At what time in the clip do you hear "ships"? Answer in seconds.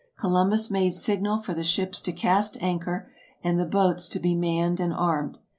1.63-2.01